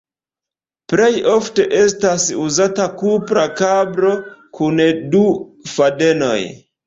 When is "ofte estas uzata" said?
1.33-2.87